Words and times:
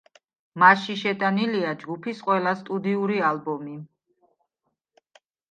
მასში 0.61 0.95
შეტანილია 1.01 1.73
ჯგუფის 1.83 2.23
ყველა 2.29 2.55
სტუდიური 2.63 3.21
ალბომი. 3.29 3.79